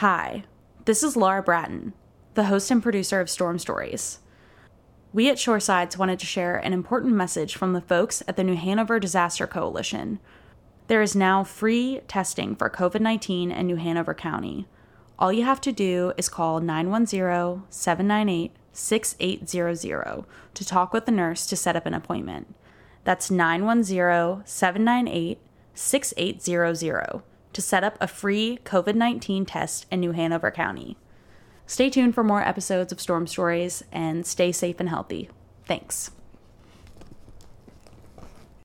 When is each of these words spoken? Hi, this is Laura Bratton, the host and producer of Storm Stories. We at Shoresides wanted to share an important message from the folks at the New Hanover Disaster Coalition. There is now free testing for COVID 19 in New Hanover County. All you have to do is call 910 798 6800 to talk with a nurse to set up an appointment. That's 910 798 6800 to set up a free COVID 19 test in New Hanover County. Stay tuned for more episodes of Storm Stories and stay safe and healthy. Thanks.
Hi, 0.00 0.44
this 0.84 1.02
is 1.02 1.16
Laura 1.16 1.42
Bratton, 1.42 1.94
the 2.34 2.44
host 2.44 2.70
and 2.70 2.82
producer 2.82 3.18
of 3.18 3.30
Storm 3.30 3.58
Stories. 3.58 4.18
We 5.14 5.30
at 5.30 5.38
Shoresides 5.38 5.96
wanted 5.96 6.18
to 6.18 6.26
share 6.26 6.58
an 6.58 6.74
important 6.74 7.14
message 7.14 7.56
from 7.56 7.72
the 7.72 7.80
folks 7.80 8.22
at 8.28 8.36
the 8.36 8.44
New 8.44 8.56
Hanover 8.56 9.00
Disaster 9.00 9.46
Coalition. 9.46 10.20
There 10.88 11.00
is 11.00 11.16
now 11.16 11.44
free 11.44 12.02
testing 12.08 12.56
for 12.56 12.68
COVID 12.68 13.00
19 13.00 13.50
in 13.50 13.66
New 13.66 13.76
Hanover 13.76 14.12
County. 14.12 14.66
All 15.18 15.32
you 15.32 15.44
have 15.44 15.62
to 15.62 15.72
do 15.72 16.12
is 16.18 16.28
call 16.28 16.60
910 16.60 17.62
798 17.70 18.52
6800 18.72 20.24
to 20.52 20.64
talk 20.66 20.92
with 20.92 21.08
a 21.08 21.10
nurse 21.10 21.46
to 21.46 21.56
set 21.56 21.74
up 21.74 21.86
an 21.86 21.94
appointment. 21.94 22.54
That's 23.04 23.30
910 23.30 24.44
798 24.44 25.38
6800 25.72 27.22
to 27.56 27.62
set 27.62 27.82
up 27.82 27.96
a 28.02 28.06
free 28.06 28.58
COVID 28.64 28.94
19 28.94 29.46
test 29.46 29.86
in 29.90 30.00
New 30.00 30.12
Hanover 30.12 30.50
County. 30.50 30.98
Stay 31.64 31.88
tuned 31.88 32.14
for 32.14 32.22
more 32.22 32.42
episodes 32.42 32.92
of 32.92 33.00
Storm 33.00 33.26
Stories 33.26 33.82
and 33.90 34.26
stay 34.26 34.52
safe 34.52 34.78
and 34.78 34.90
healthy. 34.90 35.30
Thanks. 35.64 36.10